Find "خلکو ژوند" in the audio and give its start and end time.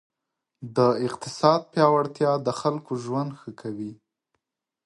2.59-3.29